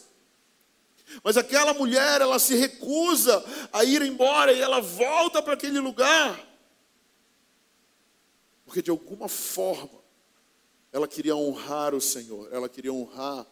[1.23, 6.45] Mas aquela mulher, ela se recusa a ir embora e ela volta para aquele lugar.
[8.65, 10.05] Porque de alguma forma
[10.93, 13.47] ela queria honrar o Senhor, ela queria honrar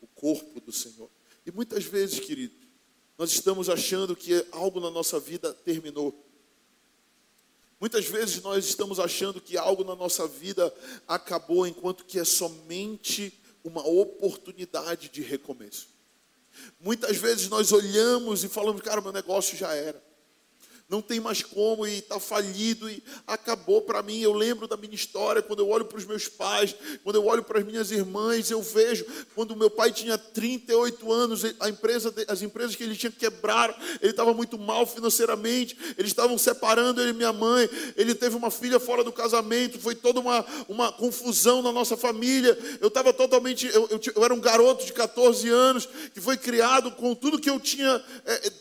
[0.00, 1.08] o corpo do Senhor.
[1.46, 2.54] E muitas vezes, querido,
[3.16, 6.26] nós estamos achando que algo na nossa vida terminou.
[7.80, 10.72] Muitas vezes nós estamos achando que algo na nossa vida
[11.06, 15.91] acabou, enquanto que é somente uma oportunidade de recomeço.
[16.80, 20.11] Muitas vezes nós olhamos e falamos, cara, meu negócio já era
[20.92, 24.20] não tem mais como e está falido e acabou para mim.
[24.20, 27.42] Eu lembro da minha história, quando eu olho para os meus pais, quando eu olho
[27.42, 32.42] para as minhas irmãs, eu vejo quando meu pai tinha 38 anos, a empresa, as
[32.42, 37.14] empresas que ele tinha quebraram, ele estava muito mal financeiramente, eles estavam separando ele e
[37.14, 41.72] minha mãe, ele teve uma filha fora do casamento, foi toda uma, uma confusão na
[41.72, 42.58] nossa família.
[42.82, 46.90] Eu estava totalmente, eu, eu, eu, era um garoto de 14 anos que foi criado
[46.92, 48.04] com tudo que eu tinha.
[48.26, 48.52] É,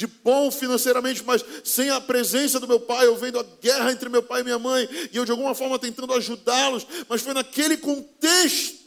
[0.00, 4.08] de bom financeiramente, mas sem a presença do meu pai, eu vendo a guerra entre
[4.08, 7.76] meu pai e minha mãe, e eu de alguma forma tentando ajudá-los, mas foi naquele
[7.76, 8.80] contexto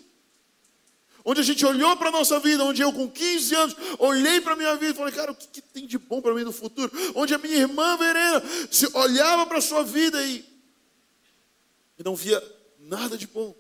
[1.24, 4.54] onde a gente olhou para a nossa vida, onde eu com 15 anos olhei para
[4.54, 6.52] a minha vida e falei, cara, o que, que tem de bom para mim no
[6.52, 6.92] futuro?
[7.14, 10.44] Onde a minha irmã Verena se olhava para a sua vida e,
[12.00, 12.42] e não via
[12.80, 13.56] nada de bom.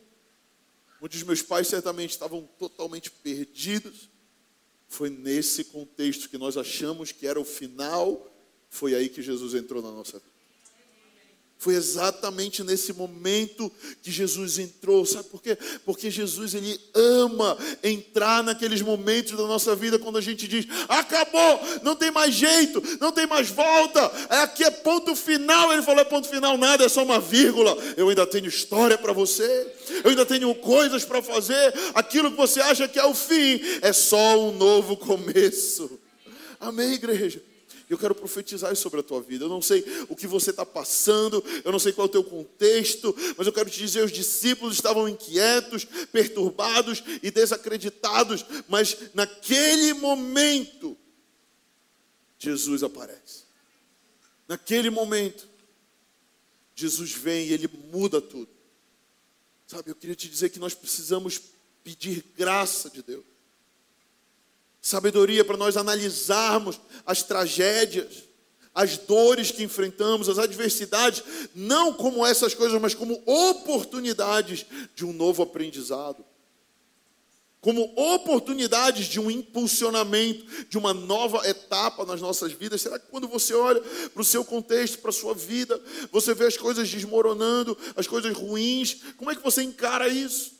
[0.99, 4.09] Onde os meus pais certamente estavam totalmente perdidos,
[4.93, 8.31] foi nesse contexto que nós achamos que era o final,
[8.69, 10.32] foi aí que Jesus entrou na nossa vida.
[11.63, 13.71] Foi exatamente nesse momento
[14.01, 15.05] que Jesus entrou.
[15.05, 15.57] Sabe por quê?
[15.85, 21.61] Porque Jesus ele ama entrar naqueles momentos da nossa vida quando a gente diz: "Acabou,
[21.81, 24.11] não tem mais jeito, não tem mais volta.
[24.29, 25.71] É aqui é ponto final".
[25.71, 27.77] Ele falou: é "Ponto final nada, é só uma vírgula.
[27.95, 29.73] Eu ainda tenho história para você.
[30.03, 31.73] Eu ainda tenho coisas para fazer.
[31.93, 35.97] Aquilo que você acha que é o fim é só um novo começo".
[36.59, 37.41] Amém, igreja.
[37.93, 39.45] Eu quero profetizar sobre a tua vida.
[39.45, 42.23] Eu não sei o que você está passando, eu não sei qual é o teu
[42.23, 49.93] contexto, mas eu quero te dizer: os discípulos estavam inquietos, perturbados e desacreditados, mas naquele
[49.93, 50.97] momento,
[52.39, 53.43] Jesus aparece.
[54.47, 55.47] Naquele momento,
[56.75, 58.49] Jesus vem e ele muda tudo.
[59.67, 61.41] Sabe, eu queria te dizer que nós precisamos
[61.83, 63.32] pedir graça de Deus
[64.83, 68.25] sabedoria para nós analisarmos as tragédias,
[68.75, 71.23] as dores que enfrentamos, as adversidades,
[71.55, 76.25] não como essas coisas, mas como oportunidades de um novo aprendizado.
[77.61, 82.81] Como oportunidades de um impulsionamento, de uma nova etapa nas nossas vidas.
[82.81, 86.45] Será que quando você olha para o seu contexto, para a sua vida, você vê
[86.45, 90.51] as coisas desmoronando, as coisas ruins, como é que você encara isso?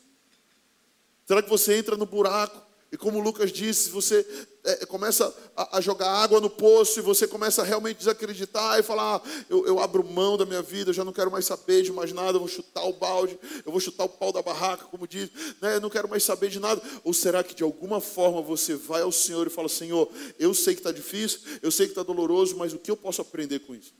[1.26, 2.63] Será que você entra no buraco
[2.94, 4.24] E como Lucas disse, você
[4.62, 8.84] é, começa a, a, jogar água no poço e você começa a realmente desacreditar e
[8.84, 11.82] falar: ah, eu, eu, abro mão da minha vida, eu já não quero mais saber
[11.82, 14.84] de mais nada, eu vou chutar o balde, eu vou chutar o pau da barraca,
[14.84, 15.28] como diz,
[15.60, 16.80] né, eu não quero mais saber de nada.
[17.02, 20.74] Ou será que de alguma forma você vai ao Senhor e fala: Senhor, eu sei
[20.74, 23.74] que está difícil, eu sei que está doloroso, mas o que eu posso aprender com
[23.74, 23.92] isso?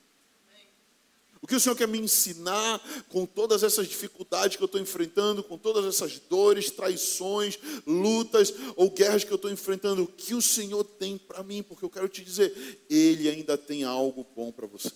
[1.45, 2.81] O que o Senhor quer me ensinar
[3.11, 8.89] com todas essas dificuldades que eu estou enfrentando, com todas essas dores, traições, lutas ou
[8.89, 10.05] guerras que eu estou enfrentando?
[10.05, 11.63] O que o Senhor tem para mim?
[11.63, 14.91] Porque eu quero te dizer, Ele ainda tem algo bom para você.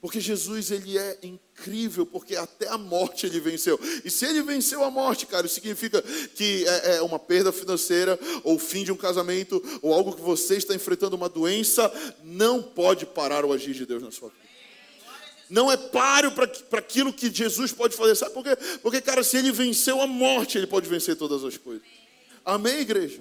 [0.00, 3.78] Porque Jesus ele é incrível, porque até a morte ele venceu.
[4.04, 6.02] E se ele venceu a morte, cara, significa
[6.34, 10.56] que é, é uma perda financeira, ou fim de um casamento, ou algo que você
[10.56, 11.92] está enfrentando uma doença,
[12.24, 14.45] não pode parar o agir de Deus na sua vida
[15.48, 18.14] não é páreo para aquilo que Jesus pode fazer.
[18.16, 18.56] Sabe por quê?
[18.82, 21.86] Porque, cara, se ele venceu a morte, ele pode vencer todas as coisas.
[22.44, 23.20] Amém, igreja?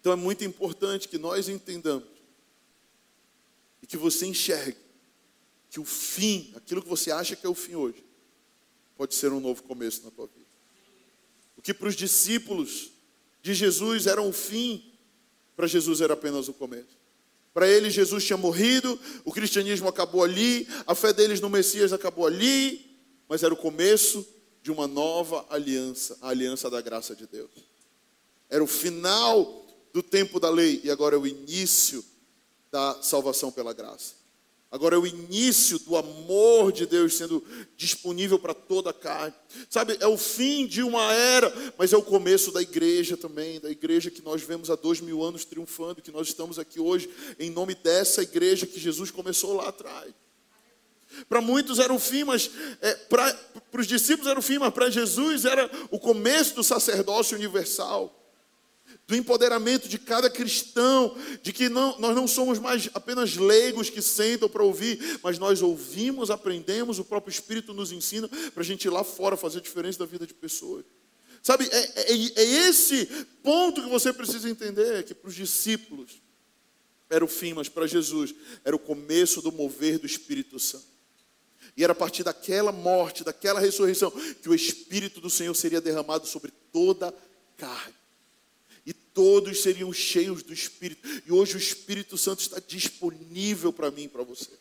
[0.00, 2.08] Então é muito importante que nós entendamos
[3.82, 4.76] e que você enxergue
[5.70, 8.02] que o fim, aquilo que você acha que é o fim hoje,
[8.96, 10.48] pode ser um novo começo na tua vida.
[11.56, 12.90] O que para os discípulos
[13.42, 14.92] de Jesus era um fim,
[15.56, 16.97] para Jesus era apenas o começo.
[17.58, 22.24] Para eles, Jesus tinha morrido, o cristianismo acabou ali, a fé deles no Messias acabou
[22.24, 22.96] ali,
[23.28, 24.24] mas era o começo
[24.62, 27.50] de uma nova aliança, a aliança da graça de Deus.
[28.48, 32.04] Era o final do tempo da lei e agora é o início
[32.70, 34.14] da salvação pela graça.
[34.70, 37.42] Agora é o início do amor de Deus sendo
[37.74, 39.34] disponível para toda a carne.
[39.70, 43.70] Sabe, é o fim de uma era, mas é o começo da igreja também, da
[43.70, 47.50] igreja que nós vemos há dois mil anos triunfando, que nós estamos aqui hoje em
[47.50, 50.12] nome dessa igreja que Jesus começou lá atrás.
[51.30, 52.50] Para muitos era o fim, mas
[52.82, 53.34] é, para
[53.72, 58.14] os discípulos era o fim, mas para Jesus era o começo do sacerdócio universal
[59.08, 64.02] do empoderamento de cada cristão, de que não, nós não somos mais apenas leigos que
[64.02, 68.84] sentam para ouvir, mas nós ouvimos, aprendemos, o próprio Espírito nos ensina para a gente
[68.84, 70.84] ir lá fora fazer diferença da vida de pessoas.
[71.42, 73.06] Sabe, é, é, é esse
[73.42, 76.20] ponto que você precisa entender, que para os discípulos
[77.08, 80.84] era o fim, mas para Jesus era o começo do mover do Espírito Santo.
[81.74, 84.10] E era a partir daquela morte, daquela ressurreição,
[84.42, 87.12] que o Espírito do Senhor seria derramado sobre toda a
[87.56, 87.98] carne
[89.18, 91.08] todos seriam cheios do Espírito.
[91.26, 94.52] E hoje o Espírito Santo está disponível para mim e para você.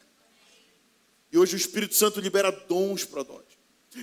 [1.31, 3.45] E hoje o Espírito Santo libera dons para nós.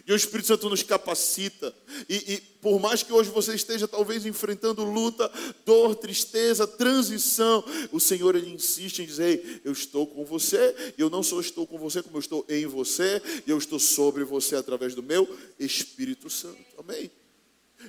[0.06, 1.74] E o Espírito Santo nos capacita.
[2.08, 5.28] E, e, por mais que hoje você esteja talvez enfrentando luta,
[5.66, 10.94] dor, tristeza, transição, o Senhor ele insiste em dizer: Eu estou com você.
[10.96, 13.20] E eu não só estou com você, como eu estou em você.
[13.44, 16.62] E eu estou sobre você através do meu Espírito Santo.
[16.78, 17.10] Amém?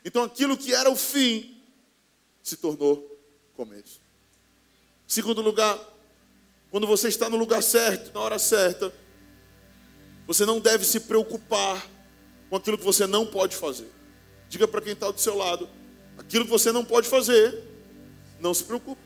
[0.03, 1.54] Então aquilo que era o fim
[2.45, 3.03] se tornou
[3.55, 3.99] começo.
[5.07, 5.79] Segundo lugar,
[6.69, 8.93] quando você está no lugar certo, na hora certa,
[10.27, 11.83] você não deve se preocupar
[12.47, 13.89] com aquilo que você não pode fazer.
[14.47, 15.67] Diga para quem está do seu lado:
[16.19, 17.63] aquilo que você não pode fazer,
[18.39, 19.01] não se preocupe.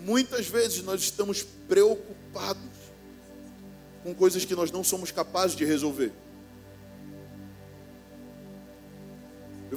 [0.00, 2.62] Muitas vezes nós estamos preocupados
[4.02, 6.12] com coisas que nós não somos capazes de resolver.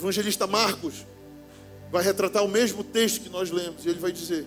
[0.02, 1.06] Evangelista Marcos
[1.92, 4.46] vai retratar o mesmo texto que nós lemos, e ele vai dizer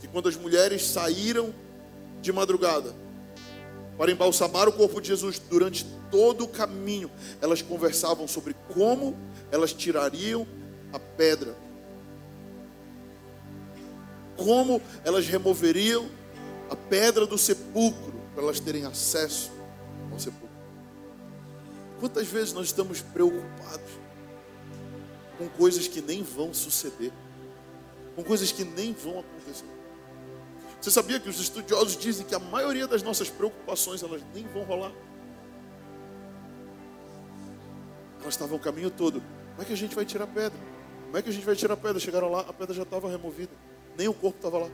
[0.00, 1.54] que quando as mulheres saíram
[2.20, 2.94] de madrugada
[3.96, 9.16] para embalsamar o corpo de Jesus durante todo o caminho, elas conversavam sobre como
[9.50, 10.46] elas tirariam
[10.92, 11.54] a pedra,
[14.36, 16.08] como elas removeriam
[16.70, 19.50] a pedra do sepulcro para elas terem acesso
[20.10, 20.48] ao sepulcro.
[22.00, 24.07] Quantas vezes nós estamos preocupados
[25.38, 27.12] com coisas que nem vão suceder,
[28.16, 29.64] com coisas que nem vão acontecer?
[30.80, 34.64] Você sabia que os estudiosos dizem que a maioria das nossas preocupações elas nem vão
[34.64, 34.92] rolar?
[38.20, 39.22] Elas estavam o caminho todo.
[39.50, 40.58] Como é que a gente vai tirar a pedra?
[41.06, 41.98] Como é que a gente vai tirar a pedra?
[41.98, 43.52] Chegaram lá, a pedra já estava removida,
[43.96, 44.70] nem o corpo estava lá.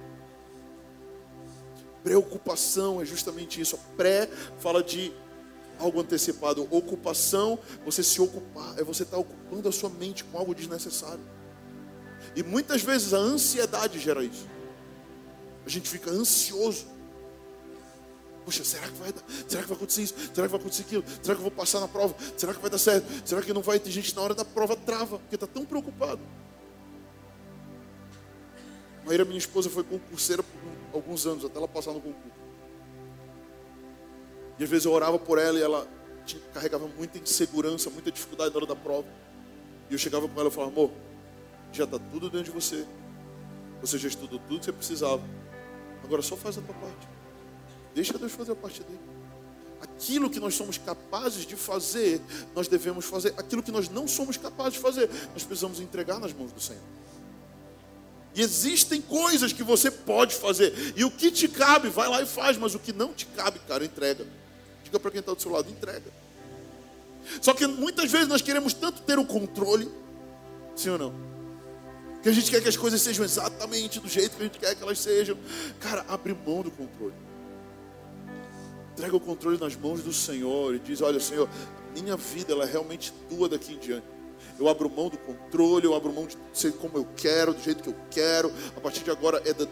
[2.02, 3.76] Preocupação é justamente isso.
[3.76, 4.26] A pré
[4.58, 5.10] fala de
[5.78, 6.66] algo antecipado.
[6.70, 11.24] Ocupação, você se ocupar, é você estar tá ocupando a sua mente com algo desnecessário.
[12.34, 14.46] E muitas vezes a ansiedade gera isso.
[15.64, 16.86] A gente fica ansioso.
[18.44, 19.22] Puxa, será que vai dar?
[19.48, 20.14] Será que vai acontecer isso?
[20.34, 21.04] Será que vai acontecer aquilo?
[21.22, 22.14] Será que eu vou passar na prova?
[22.36, 23.06] Será que vai dar certo?
[23.26, 23.78] Será que não vai?
[23.78, 26.20] Tem gente na hora da prova trava, porque está tão preocupado.
[29.06, 30.60] Maíra, minha esposa, foi concurseira por
[30.94, 32.43] alguns anos, até ela passar no concurso.
[34.58, 35.86] E às vezes eu orava por ela e ela
[36.52, 39.06] carregava muita insegurança, muita dificuldade na hora da prova.
[39.90, 40.90] E eu chegava com ela e falava, amor,
[41.72, 42.86] já está tudo dentro de você.
[43.80, 45.22] Você já estudou tudo que você precisava.
[46.02, 47.08] Agora só faz a tua parte.
[47.94, 49.00] Deixa Deus fazer a parte dele.
[49.80, 52.20] Aquilo que nós somos capazes de fazer,
[52.54, 53.34] nós devemos fazer.
[53.36, 56.82] Aquilo que nós não somos capazes de fazer, nós precisamos entregar nas mãos do Senhor.
[58.34, 60.94] E existem coisas que você pode fazer.
[60.96, 62.56] E o que te cabe, vai lá e faz.
[62.56, 64.26] Mas o que não te cabe, cara, entrega.
[64.94, 66.04] Diga para quem está do seu lado, entrega.
[67.40, 69.90] Só que muitas vezes nós queremos tanto ter o controle,
[70.76, 71.14] sim ou não?
[72.22, 74.76] Que a gente quer que as coisas sejam exatamente do jeito que a gente quer
[74.76, 75.36] que elas sejam.
[75.80, 77.14] Cara, abre mão do controle.
[78.92, 81.48] Entrega o controle nas mãos do Senhor e diz: Olha, Senhor,
[81.92, 84.06] minha vida ela é realmente tua daqui em diante.
[84.60, 87.82] Eu abro mão do controle, eu abro mão de ser como eu quero, do jeito
[87.82, 88.52] que eu quero.
[88.76, 89.66] A partir de agora é da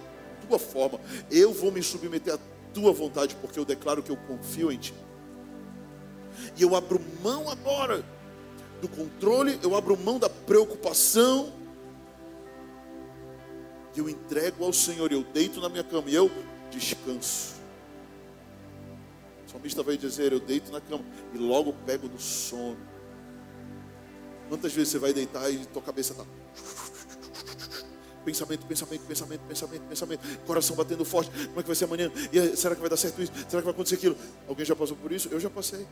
[0.49, 1.01] tua forma.
[1.31, 2.39] Eu vou me submeter à
[2.75, 4.93] tua vontade, porque eu declaro que eu confio em ti.
[6.57, 8.05] E eu abro mão agora
[8.81, 11.53] do controle, eu abro mão da preocupação.
[13.95, 16.31] E eu entrego ao Senhor, eu deito na minha cama e eu
[16.71, 17.55] descanso.
[19.47, 22.79] O salmista vai dizer: Eu deito na cama e logo pego no sono.
[24.49, 26.25] Quantas vezes você vai deitar e tua cabeça está.
[28.25, 30.39] Pensamento, pensamento, pensamento, pensamento, pensamento.
[30.47, 31.31] Coração batendo forte.
[31.31, 32.11] Como é que vai ser amanhã?
[32.33, 33.33] E será que vai dar certo isso?
[33.33, 34.17] Será que vai acontecer aquilo?
[34.49, 35.29] Alguém já passou por isso?
[35.31, 35.87] Eu já passei.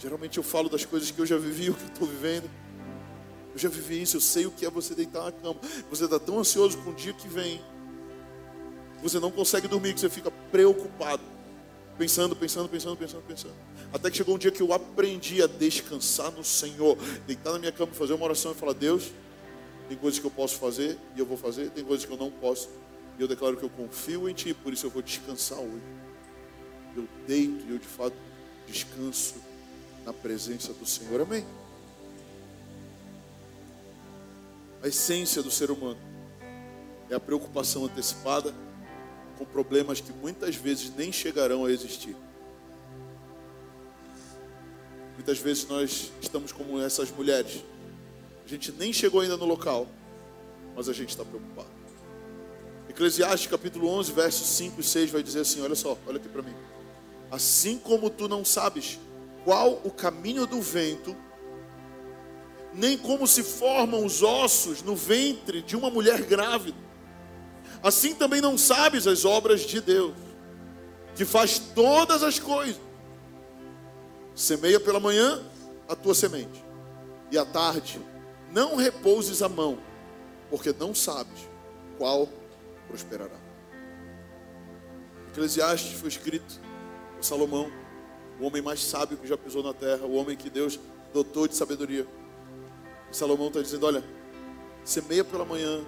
[0.00, 2.50] Geralmente eu falo das coisas que eu já vivi, o que eu estou vivendo.
[3.52, 5.60] Eu já vivi isso, eu sei o que é você deitar na cama.
[5.90, 7.60] Você está tão ansioso com o dia que vem.
[9.02, 11.22] Você não consegue dormir, que você fica preocupado.
[11.98, 13.54] Pensando, pensando, pensando, pensando, pensando.
[13.92, 16.96] Até que chegou um dia que eu aprendi a descansar no Senhor.
[17.26, 19.10] Deitar na minha cama, fazer uma oração e falar: Deus,
[19.86, 22.30] tem coisas que eu posso fazer e eu vou fazer, tem coisas que eu não
[22.30, 22.70] posso.
[23.18, 25.82] E eu declaro que eu confio em Ti, por isso eu vou descansar hoje.
[26.96, 28.16] Eu deito e eu de fato
[28.66, 29.49] descanso
[30.04, 31.20] na presença do Senhor.
[31.20, 31.44] Amém?
[34.82, 35.98] A essência do ser humano
[37.10, 38.54] é a preocupação antecipada
[39.36, 42.16] com problemas que muitas vezes nem chegarão a existir.
[45.14, 47.62] Muitas vezes nós estamos como essas mulheres.
[48.44, 49.86] A gente nem chegou ainda no local,
[50.74, 51.68] mas a gente está preocupado.
[52.88, 56.42] Eclesiastes capítulo 11, versos 5 e 6 vai dizer assim: Olha só, olha aqui para
[56.42, 56.54] mim.
[57.30, 58.98] Assim como tu não sabes
[59.44, 61.16] qual o caminho do vento,
[62.72, 66.90] nem como se formam os ossos no ventre de uma mulher grávida
[67.82, 70.14] assim também não sabes as obras de Deus,
[71.14, 72.80] que faz todas as coisas.
[74.34, 75.42] Semeia pela manhã
[75.88, 76.64] a tua semente,
[77.30, 78.00] e à tarde
[78.52, 79.78] não repouses a mão,
[80.48, 81.48] porque não sabes
[81.98, 82.28] qual
[82.88, 83.38] prosperará.
[85.30, 86.60] Eclesiastes foi escrito
[87.16, 87.70] por Salomão,
[88.40, 90.80] o homem mais sábio que já pisou na terra, o homem que Deus
[91.12, 92.06] dotou de sabedoria.
[93.10, 94.02] E Salomão está dizendo: olha,
[94.84, 95.84] semeia pela manhã,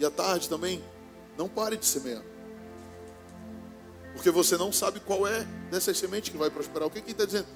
[0.00, 0.82] e à tarde também
[1.36, 2.22] não pare de semear.
[4.14, 6.86] Porque você não sabe qual é dessas sementes que vai prosperar.
[6.86, 7.48] O que, que ele está dizendo?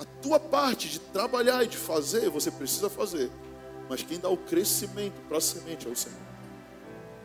[0.00, 3.30] A tua parte de trabalhar e de fazer, você precisa fazer.
[3.88, 6.18] Mas quem dá o crescimento para a semente é o Senhor.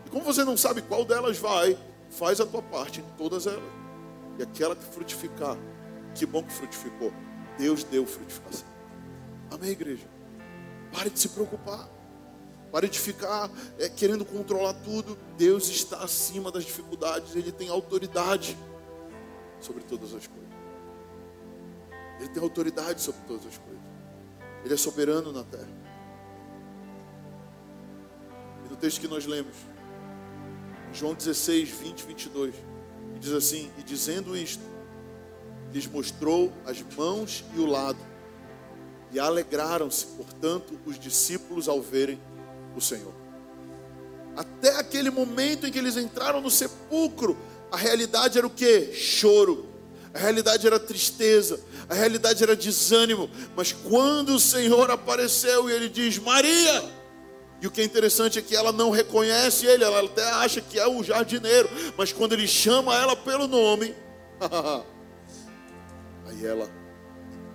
[0.06, 1.78] E como você não sabe qual delas vai,
[2.10, 3.64] faz a tua parte em todas elas.
[4.38, 5.58] E aquela que frutificar,
[6.16, 7.12] que bom que frutificou.
[7.58, 8.68] Deus deu frutificação.
[9.52, 10.08] Amém, igreja?
[10.92, 11.90] Pare de se preocupar.
[12.72, 15.18] Pare de ficar é, querendo controlar tudo.
[15.38, 17.36] Deus está acima das dificuldades.
[17.36, 18.58] Ele tem autoridade
[19.60, 20.44] sobre todas as coisas.
[22.20, 23.84] Ele tem autoridade sobre todas as coisas.
[24.64, 25.70] Ele é soberano na terra.
[28.66, 29.56] E no texto que nós lemos,
[30.94, 32.56] João 16, 20, 22,
[33.20, 34.64] diz assim: E dizendo isto,
[35.74, 37.98] lhes mostrou as mãos e o lado.
[39.12, 42.22] E alegraram-se, portanto, os discípulos ao verem
[42.76, 43.14] o Senhor.
[44.36, 47.38] Até aquele momento em que eles entraram no sepulcro,
[47.72, 48.94] a realidade era o que?
[48.94, 49.68] Choro.
[50.14, 51.60] A realidade era tristeza,
[51.90, 53.30] a realidade era desânimo.
[53.56, 56.84] Mas quando o Senhor apareceu e ele diz: Maria,
[57.60, 60.78] e o que é interessante é que ela não reconhece ele, ela até acha que
[60.78, 63.96] é o jardineiro, mas quando ele chama ela pelo nome,
[66.46, 66.70] ela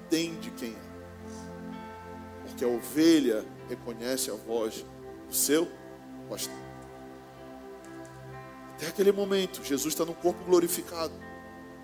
[0.07, 0.89] entende quem é.
[2.47, 4.85] Porque a ovelha reconhece a voz
[5.29, 5.69] o seu
[6.29, 6.69] pastor.
[8.75, 11.13] Até aquele momento, Jesus está no corpo glorificado.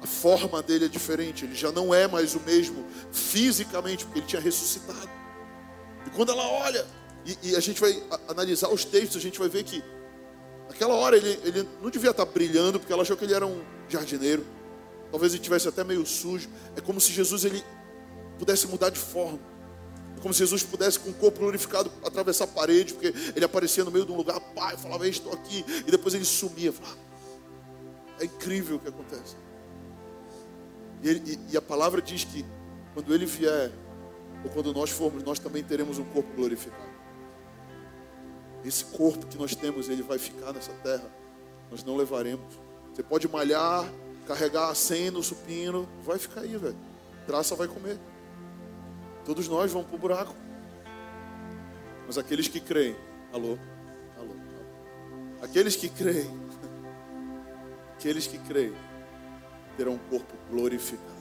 [0.01, 4.27] A forma dele é diferente, ele já não é mais o mesmo fisicamente, porque ele
[4.27, 5.09] tinha ressuscitado.
[6.07, 6.87] E quando ela olha,
[7.25, 9.83] e, e a gente vai analisar os textos, a gente vai ver que
[10.69, 13.63] naquela hora ele, ele não devia estar brilhando, porque ela achou que ele era um
[13.89, 14.45] jardineiro.
[15.11, 16.49] Talvez ele tivesse até meio sujo.
[16.77, 17.63] É como se Jesus ele
[18.39, 19.39] pudesse mudar de forma.
[20.21, 23.91] como se Jesus pudesse com o corpo glorificado atravessar a parede, porque ele aparecia no
[23.91, 26.73] meio de um lugar, pai, falava, estou aqui, e depois ele sumia.
[26.73, 26.97] Falava,
[28.19, 29.37] é incrível o que acontece.
[31.03, 32.45] E, ele, e, e a palavra diz que
[32.95, 33.71] quando ele vier,
[34.43, 36.95] ou quando nós formos, nós também teremos um corpo glorificado.
[38.65, 41.11] Esse corpo que nós temos, ele vai ficar nessa terra.
[41.71, 42.59] Nós não levaremos.
[42.95, 43.85] Você pode malhar,
[44.27, 46.77] carregar a no supino, vai ficar aí, velho.
[47.27, 47.99] Traça vai comer.
[49.25, 50.35] Todos nós vamos para o buraco.
[52.07, 52.97] Mas aqueles que creem,
[53.33, 53.59] alô,
[54.19, 55.43] alô, alô.
[55.43, 56.31] Aqueles que creem,
[57.97, 58.75] aqueles que creem,
[59.77, 61.15] terão um corpo glorificado.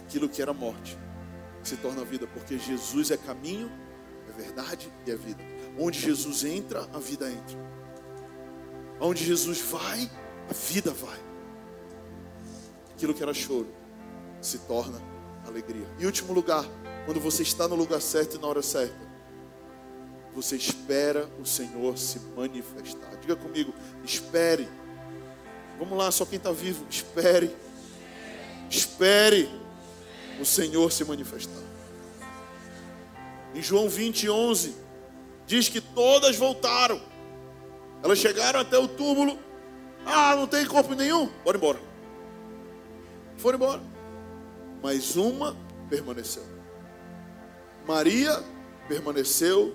[0.00, 0.96] Aquilo que era morte
[1.62, 3.70] se torna vida, porque Jesus é caminho,
[4.28, 5.42] é verdade e é vida.
[5.78, 7.75] Onde Jesus entra, a vida entra.
[9.00, 10.10] Onde Jesus vai,
[10.48, 11.18] a vida vai.
[12.94, 13.68] Aquilo que era choro
[14.40, 15.00] se torna
[15.46, 15.86] alegria.
[15.98, 16.64] E último lugar,
[17.04, 19.06] quando você está no lugar certo e na hora certa,
[20.34, 23.16] você espera o Senhor se manifestar.
[23.20, 23.72] Diga comigo,
[24.04, 24.68] espere.
[25.78, 27.54] Vamos lá, só quem está vivo, espere.
[28.68, 29.48] Espere
[30.40, 31.62] o Senhor se manifestar.
[33.54, 34.76] Em João 20, 11,
[35.46, 37.00] diz que todas voltaram.
[38.06, 39.36] Elas chegaram até o túmulo.
[40.04, 41.28] Ah, não tem corpo nenhum?
[41.44, 41.80] Bora embora.
[43.36, 43.82] Foram embora.
[44.80, 45.56] Mas uma
[45.90, 46.44] permaneceu.
[47.84, 48.44] Maria
[48.86, 49.74] permaneceu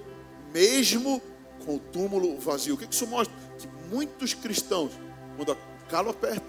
[0.54, 1.22] mesmo
[1.66, 2.76] com o túmulo vazio.
[2.76, 3.36] O que isso mostra?
[3.60, 4.94] Que muitos cristãos,
[5.36, 5.58] quando a
[5.90, 6.46] calo aperta,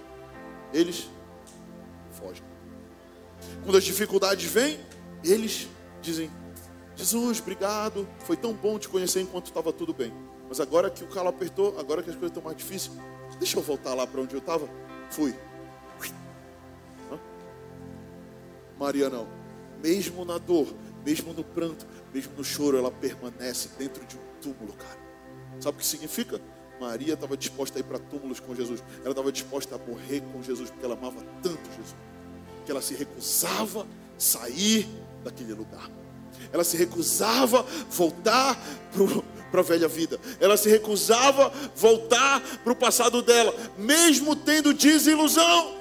[0.73, 1.09] eles
[2.13, 2.45] fogem.
[3.65, 4.79] Quando as dificuldades vêm,
[5.25, 5.67] eles
[6.01, 6.31] dizem:
[6.95, 10.13] Jesus, obrigado, foi tão bom te conhecer enquanto estava tudo bem.
[10.53, 12.95] Mas agora que o calo apertou, agora que as coisas estão mais difíceis,
[13.39, 14.69] deixa eu voltar lá para onde eu estava.
[15.09, 15.35] Fui.
[18.79, 19.27] Maria não.
[19.83, 20.69] Mesmo na dor,
[21.07, 24.99] mesmo no pranto, mesmo no choro, ela permanece dentro de um túmulo, cara.
[25.59, 26.39] Sabe o que significa?
[26.79, 28.85] Maria estava disposta a ir para túmulos com Jesus.
[29.01, 31.97] Ela estava disposta a morrer com Jesus, porque ela amava tanto Jesus.
[32.67, 33.87] Que ela se recusava
[34.19, 34.87] sair
[35.25, 35.89] daquele lugar.
[36.53, 38.55] Ela se recusava voltar
[39.53, 40.19] para a velha vida.
[40.41, 45.77] Ela se recusava voltar para o passado dela, mesmo tendo desilusão.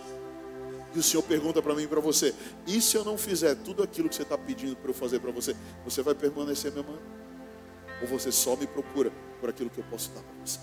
[0.93, 2.36] E o Senhor pergunta para mim e para você:
[2.67, 5.32] e se eu não fizer tudo aquilo que você está pedindo para eu fazer para
[5.32, 5.55] você,
[5.86, 7.01] você vai permanecer me amando?
[8.01, 10.59] Ou você só me procura por aquilo que eu posso dar para você?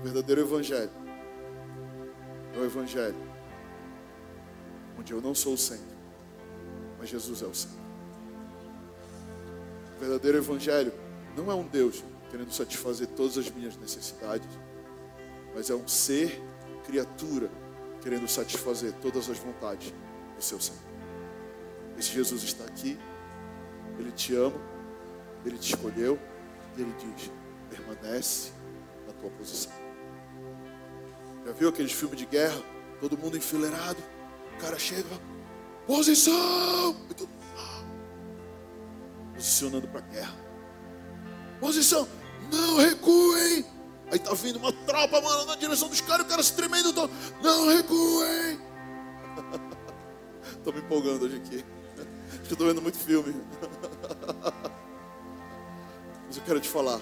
[0.00, 0.90] O verdadeiro Evangelho
[2.54, 3.34] é o Evangelho
[4.98, 5.84] onde eu não sou o centro,
[6.98, 7.83] mas Jesus é o centro.
[9.96, 10.92] O verdadeiro Evangelho
[11.36, 14.48] não é um Deus querendo satisfazer todas as minhas necessidades,
[15.54, 16.42] mas é um ser,
[16.84, 17.50] criatura,
[18.02, 19.94] querendo satisfazer todas as vontades
[20.36, 20.82] do seu Senhor.
[21.96, 22.98] Esse Jesus está aqui,
[23.98, 24.60] Ele te ama,
[25.44, 26.18] Ele te escolheu
[26.76, 27.30] e Ele diz:
[27.70, 28.50] permanece
[29.06, 29.72] na tua posição.
[31.46, 32.60] Já viu aqueles filmes de guerra?
[33.00, 34.02] Todo mundo enfileirado,
[34.56, 35.08] o cara chega,
[35.86, 36.96] posição!
[37.10, 37.14] E
[39.34, 40.34] posicionando para a guerra.
[41.60, 42.08] Posição,
[42.52, 43.64] não recuem!
[44.10, 46.92] Aí tá vindo uma tropa, mano, na direção dos caras, o cara se tremendo.
[47.42, 48.60] Não recuem.
[50.62, 51.64] Tô me empolgando hoje aqui.
[52.40, 53.34] Acho que tô vendo muito filme.
[56.26, 57.00] Mas eu quero te falar.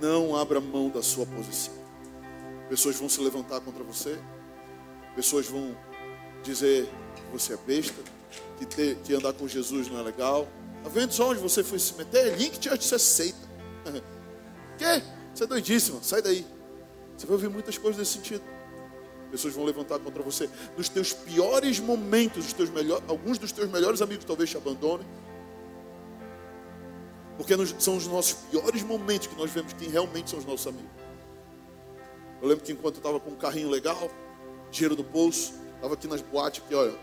[0.00, 1.74] Não abra mão da sua posição.
[2.68, 4.18] Pessoas vão se levantar contra você.
[5.14, 5.76] Pessoas vão
[6.42, 8.02] dizer que você é besta.
[8.58, 10.48] Que, ter, que andar com Jesus não é legal.
[10.84, 12.36] Tá vendo só onde você foi se meter?
[12.36, 13.38] Link Church, você aceita.
[14.76, 15.02] Quê?
[15.34, 16.46] Você é doidíssimo, sai daí.
[17.16, 18.44] Você vai ouvir muitas coisas nesse sentido.
[19.30, 20.48] Pessoas vão levantar contra você.
[20.76, 25.06] Nos teus piores momentos, os teus melhor, alguns dos teus melhores amigos talvez te abandonem.
[27.38, 30.66] Porque nos, são os nossos piores momentos que nós vemos quem realmente são os nossos
[30.66, 30.90] amigos.
[32.42, 34.10] Eu lembro que enquanto eu estava com um carrinho legal,
[34.70, 36.94] dinheiro do bolso, estava aqui nas boates, que olha,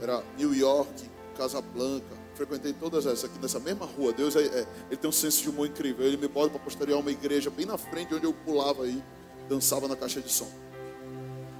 [0.00, 0.90] era New York,
[1.36, 4.12] Casablanca, frequentei todas essas aqui nessa mesma rua.
[4.12, 6.04] Deus é, é, ele tem um senso de humor incrível.
[6.04, 9.02] Ele me bota para pastorear uma igreja bem na frente onde eu pulava aí,
[9.48, 10.48] dançava na caixa de som.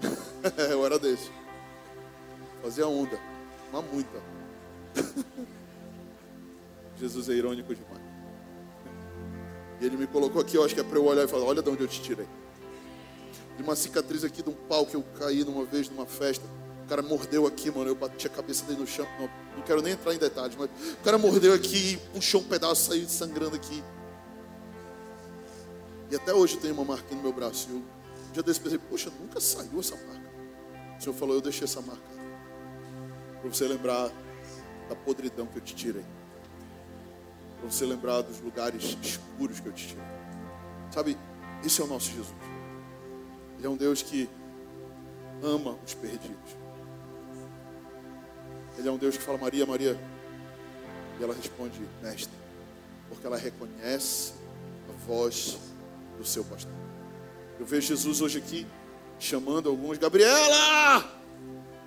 [0.70, 1.30] eu era desse.
[2.62, 3.18] Fazia onda,
[3.70, 4.22] uma muita.
[6.98, 8.02] Jesus é irônico demais.
[9.80, 11.62] E ele me colocou aqui, eu acho que é para eu olhar e falar: Olha
[11.62, 12.26] de onde eu te tirei.
[13.56, 16.44] De uma cicatriz aqui de um pau que eu caí numa vez numa festa.
[16.86, 17.90] O cara mordeu aqui, mano.
[17.90, 19.04] Eu bati a cabeça dele no chão.
[19.18, 22.90] Não, não quero nem entrar em detalhes, mas o cara mordeu aqui puxou um pedaço,
[22.90, 23.82] saiu sangrando aqui.
[26.08, 27.68] E até hoje tem uma marca no meu braço.
[27.68, 30.30] Eu, um dia desse pensei, poxa, nunca saiu essa marca.
[30.96, 32.02] O Senhor falou, eu deixei essa marca.
[33.40, 34.08] Para você lembrar
[34.88, 36.04] da podridão que eu te tirei.
[37.58, 40.04] Para você lembrar dos lugares escuros que eu te tirei.
[40.92, 41.18] Sabe,
[41.64, 42.32] esse é o nosso Jesus.
[43.58, 44.30] Ele é um Deus que
[45.42, 46.65] ama os perdidos.
[48.78, 49.98] Ele é um Deus que fala, Maria, Maria.
[51.18, 52.32] E ela responde, mestre,
[53.08, 54.34] porque ela reconhece
[54.88, 55.58] a voz
[56.18, 56.72] do seu pastor.
[57.58, 58.66] Eu vejo Jesus hoje aqui
[59.18, 61.10] chamando alguns, Gabriela,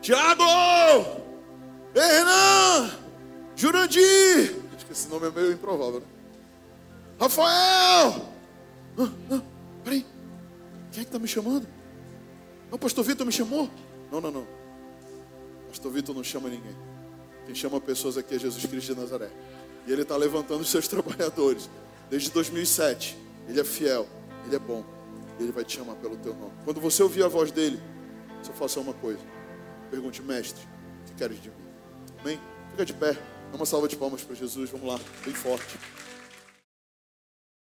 [0.01, 0.43] Tiago,
[1.93, 2.91] Hernan,
[3.55, 4.55] Jurandir.
[4.75, 6.05] Acho que esse nome é meio improvável, né?
[7.19, 8.29] Rafael!
[8.97, 9.41] Ah, ah,
[9.83, 10.05] peraí,
[10.91, 11.67] quem é que está me chamando?
[12.71, 13.69] Não, pastor Vitor me chamou?
[14.11, 14.58] Não, não, não.
[15.69, 16.75] Pastor Vitor não chama ninguém.
[17.45, 19.29] Quem chama pessoas aqui é Jesus Cristo de Nazaré.
[19.87, 21.69] E ele está levantando os seus trabalhadores.
[22.09, 23.17] Desde 2007.
[23.47, 24.07] Ele é fiel.
[24.45, 24.83] Ele é bom.
[25.39, 26.51] Ele vai te chamar pelo teu nome.
[26.65, 27.79] Quando você ouvir a voz dele,
[28.43, 29.21] só faça uma coisa.
[29.89, 30.61] Pergunte, mestre,
[31.01, 31.55] o que queres de mim?
[32.19, 32.39] Amém?
[32.71, 33.13] Fica de pé.
[33.13, 34.69] Dá uma salva de palmas para Jesus.
[34.69, 35.77] Vamos lá, bem forte.